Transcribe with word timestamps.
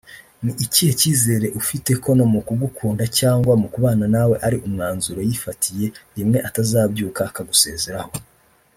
ni 0.43 0.53
ikihe 0.65 0.91
cyizere 0.99 1.47
ufite 1.59 1.91
ko 2.03 2.09
no 2.17 2.25
mu 2.33 2.39
kugukunda 2.47 3.03
cyangwa 3.19 3.53
mu 3.61 3.67
kubana 3.73 4.05
nawe 4.15 4.35
ari 4.45 4.57
umwanzuro 4.67 5.19
yifatiye 5.29 5.87
rimwe 6.17 6.37
atazabyuka 6.47 7.21
akagusezeraho 7.29 8.11